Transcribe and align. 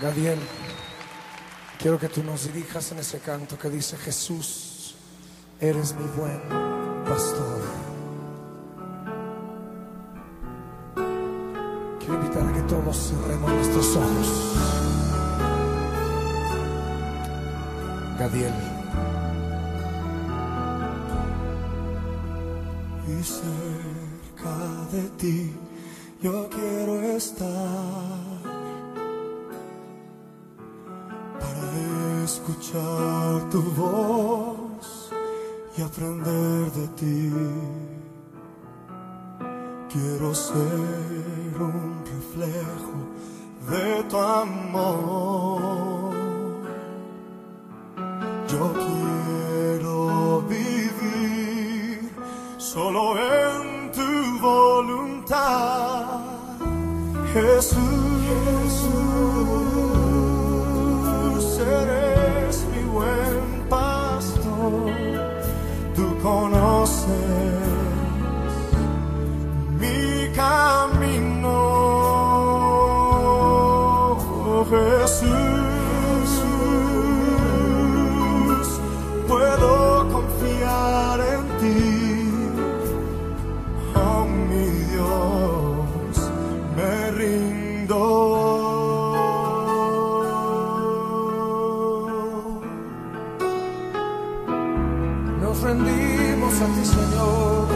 Gadiel, 0.00 0.38
quiero 1.76 1.98
que 1.98 2.08
tú 2.08 2.22
nos 2.22 2.46
dirijas 2.46 2.92
en 2.92 2.98
ese 2.98 3.18
canto 3.18 3.58
que 3.58 3.68
dice 3.68 3.96
Jesús, 3.96 4.94
eres 5.60 5.92
mi 5.96 6.06
buen 6.16 6.40
pastor. 7.04 7.62
Quiero 11.98 12.14
invitar 12.14 12.46
a 12.46 12.52
que 12.52 12.62
todos 12.62 12.96
cerremos 12.96 13.50
nuestros 13.50 13.96
ojos. 13.96 14.28
Gadiel. 18.20 18.54
Y 23.08 23.22
cerca 23.24 24.56
de 24.92 25.02
ti 25.18 25.56
yo 26.22 26.48
quiero 26.50 27.02
estar 27.02 28.57
escuchar 32.68 33.48
tu 33.50 33.62
voz 33.62 35.10
y 35.76 35.82
aprender 35.82 36.70
de 36.72 36.88
ti. 36.88 37.32
Quiero 39.90 40.34
ser 40.34 41.54
un 41.60 42.04
reflejo 42.04 42.98
de 43.70 44.02
tu 44.04 44.16
amor. 44.18 46.12
Yo 48.48 48.72
quiero 48.74 50.42
vivir 50.42 52.10
solo 52.58 53.16
en 53.18 53.92
tu 53.92 54.38
voluntad, 54.40 56.20
Jesús. 57.32 58.08
Jesús, 61.38 61.58
mi 61.64 62.17
buen 62.92 63.68
pastor, 63.68 64.90
tú 65.94 66.18
conoces 66.22 67.77
Nos 95.60 95.66
rendimos 95.66 96.54
a 96.60 96.66
ti, 96.66 96.84
Señor. 96.84 97.66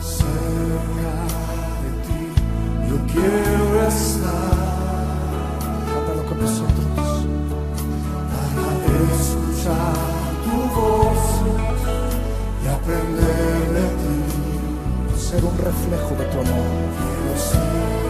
Cerca 0.00 1.14
de 1.82 1.90
ti 2.06 2.22
yo 2.88 2.96
quiero 3.12 3.88
estar 3.88 4.56
Cántalo 5.92 6.22
con 6.28 6.38
nosotros. 6.40 7.26
para 8.54 8.98
escuchar 9.18 9.94
tu 10.44 10.56
voz 10.80 11.22
y 12.64 12.68
aprender 12.68 13.62
de 13.76 13.86
ti. 14.00 15.18
Ser 15.18 15.44
un 15.44 15.56
reflejo 15.58 16.14
de 16.16 16.24
tu 16.26 16.38
amor. 16.40 16.70
Quiero 16.96 17.38
ser 17.38 18.09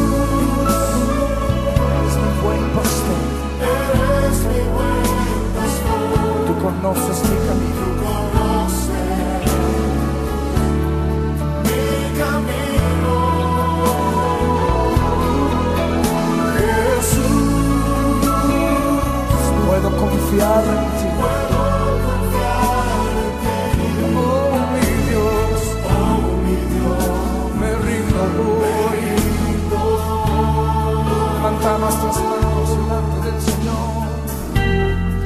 ti. 20.31 20.37
puedo 21.17 21.91
confiar 22.07 23.05
en 23.21 23.31
ti. 23.41 23.51
Oh, 24.15 24.55
mi 24.71 24.87
Dios, 25.09 25.59
Oh, 25.91 26.19
mi 26.45 26.55
Dios, 26.73 27.03
me 27.59 27.69
rindo 27.85 28.21
hoy. 28.47 29.03
Levanta 31.33 31.71
nuestras 31.79 32.17
manos 32.29 32.67
delante 32.77 33.17
del 33.27 33.39
Señor. 33.49 33.89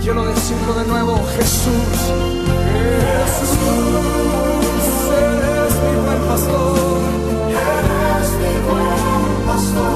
Quiero 0.02 0.22
decirlo 0.26 0.72
de 0.74 0.86
nuevo, 0.88 1.14
Jesús. 1.36 1.98
Jesús, 3.38 3.68
eres 5.18 5.74
mi 5.84 5.94
buen 6.04 6.22
pastor. 6.28 6.78
eres 7.50 8.28
mi 8.42 8.54
buen 8.68 9.34
pastor. 9.48 9.95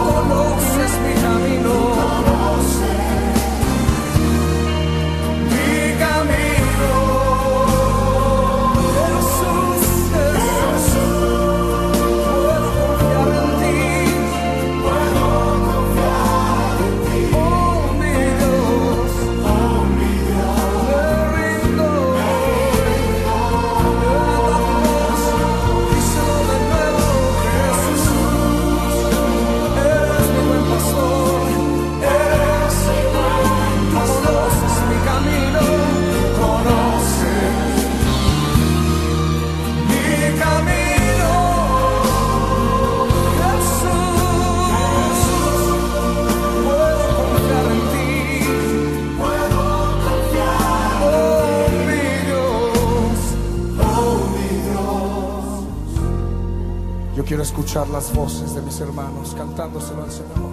Quiero 57.30 57.44
escuchar 57.44 57.88
las 57.90 58.12
voces 58.12 58.56
de 58.56 58.62
mis 58.64 58.80
hermanos 58.80 59.36
cantándoselo 59.38 60.02
al 60.02 60.12
Señor. 60.12 60.50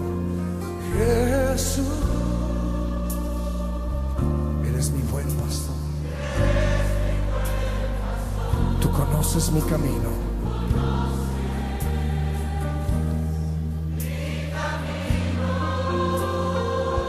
Jesús, 1.54 1.86
eres 4.62 4.90
mi 4.90 5.00
buen 5.10 5.26
pastor. 5.26 5.74
Tú 8.82 8.92
conoces 8.92 9.50
mi 9.52 9.62
camino. 9.62 10.10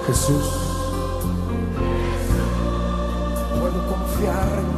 Jesús, 0.08 0.46
puedo 3.60 3.88
confiar 3.90 4.48
en 4.60 4.77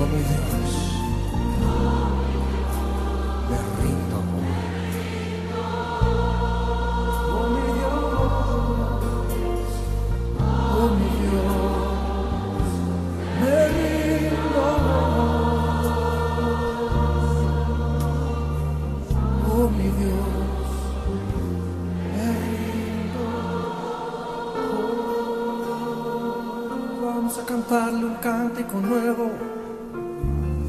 Oh 0.00 0.06
mi 0.06 0.20
Dios, 0.22 0.72
me 3.50 3.58
rindo. 3.82 4.18
Oh 7.34 7.46
mi 7.52 7.64
Dios, 7.74 7.92
oh 10.78 10.88
mi 10.98 11.08
Dios, 11.18 12.68
me 13.40 13.54
rindo. 13.74 14.66
Oh 19.50 19.66
mi 19.76 19.88
Dios. 19.98 20.38
Vamos 27.02 27.34
a 27.38 27.42
cantarle 27.44 28.04
un 28.04 28.14
cántico 28.16 28.78
nuevo. 28.80 29.57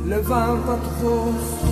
Levanta 0.10 0.76
tu 0.98 1.69